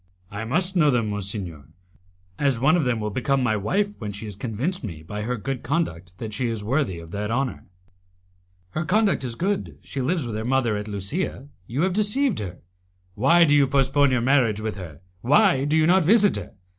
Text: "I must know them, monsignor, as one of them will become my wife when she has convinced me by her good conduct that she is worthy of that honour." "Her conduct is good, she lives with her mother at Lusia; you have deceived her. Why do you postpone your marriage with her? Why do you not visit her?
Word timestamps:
"I 0.31 0.45
must 0.45 0.75
know 0.75 0.89
them, 0.89 1.11
monsignor, 1.11 1.65
as 2.39 2.59
one 2.59 2.75
of 2.75 2.85
them 2.85 2.99
will 2.99 3.11
become 3.11 3.43
my 3.43 3.55
wife 3.55 3.91
when 3.99 4.11
she 4.11 4.25
has 4.25 4.35
convinced 4.35 4.83
me 4.83 5.03
by 5.03 5.21
her 5.21 5.37
good 5.37 5.61
conduct 5.61 6.17
that 6.17 6.33
she 6.33 6.47
is 6.47 6.63
worthy 6.63 6.97
of 6.97 7.11
that 7.11 7.29
honour." 7.29 7.65
"Her 8.71 8.83
conduct 8.83 9.23
is 9.23 9.35
good, 9.35 9.77
she 9.83 10.01
lives 10.01 10.25
with 10.25 10.35
her 10.35 10.43
mother 10.43 10.75
at 10.75 10.87
Lusia; 10.87 11.49
you 11.67 11.83
have 11.83 11.93
deceived 11.93 12.39
her. 12.39 12.61
Why 13.13 13.43
do 13.43 13.53
you 13.53 13.67
postpone 13.67 14.09
your 14.09 14.21
marriage 14.21 14.59
with 14.59 14.75
her? 14.77 15.01
Why 15.21 15.65
do 15.65 15.77
you 15.77 15.85
not 15.85 16.03
visit 16.03 16.35
her? 16.37 16.53